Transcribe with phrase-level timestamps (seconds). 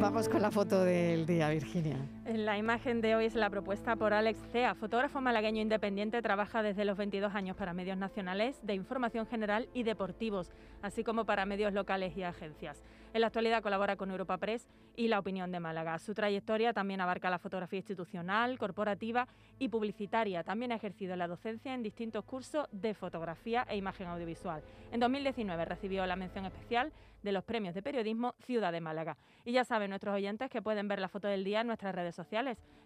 [0.00, 1.96] Vamos con la foto del día, Virginia.
[2.34, 6.86] La imagen de hoy es la propuesta por Alex Cea, fotógrafo malagueño independiente, trabaja desde
[6.86, 10.50] los 22 años para medios nacionales de información general y deportivos,
[10.80, 12.82] así como para medios locales y agencias.
[13.12, 14.66] En la actualidad colabora con Europa Press
[14.96, 15.98] y La Opinión de Málaga.
[15.98, 19.28] Su trayectoria también abarca la fotografía institucional, corporativa
[19.58, 20.42] y publicitaria.
[20.42, 24.62] También ha ejercido la docencia en distintos cursos de fotografía e imagen audiovisual.
[24.90, 26.92] En 2019 recibió la mención especial
[27.22, 29.16] de los premios de periodismo Ciudad de Málaga.
[29.44, 32.14] Y ya saben nuestros oyentes que pueden ver la foto del día en nuestras redes
[32.14, 32.21] sociales,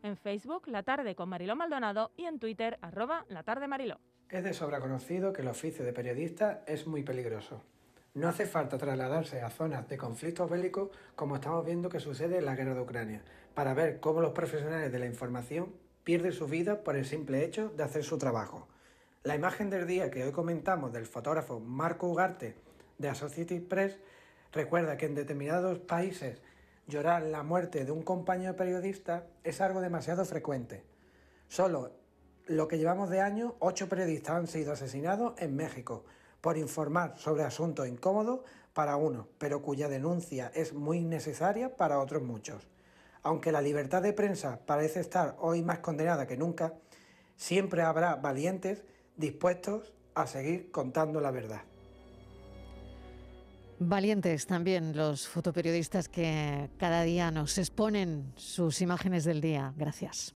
[0.03, 4.01] en Facebook La Tarde con Mariló Maldonado y en Twitter arroba La Tarde Mariló.
[4.31, 7.63] Es de sobra conocido que el oficio de periodista es muy peligroso.
[8.15, 12.47] No hace falta trasladarse a zonas de conflictos bélicos como estamos viendo que sucede en
[12.47, 13.23] la guerra de Ucrania,
[13.55, 17.69] para ver cómo los profesionales de la información pierden su vida por el simple hecho
[17.77, 18.69] de hacer su trabajo.
[19.23, 22.57] La imagen del día que hoy comentamos del fotógrafo Marco Ugarte
[22.97, 23.99] de Associated Press
[24.53, 26.41] recuerda que en determinados países
[26.87, 30.85] llorar la muerte de un compañero periodista es algo demasiado frecuente.
[31.49, 31.93] Solo
[32.47, 36.05] lo que llevamos de año, ocho periodistas han sido asesinados en México
[36.41, 38.41] por informar sobre asuntos incómodos
[38.73, 42.69] para unos, pero cuya denuncia es muy necesaria para otros muchos.
[43.23, 46.75] Aunque la libertad de prensa parece estar hoy más condenada que nunca,
[47.37, 48.85] siempre habrá valientes
[49.17, 51.63] dispuestos a seguir contando la verdad.
[53.79, 59.75] Valientes también los fotoperiodistas que cada día nos exponen sus imágenes del día.
[59.77, 60.35] Gracias.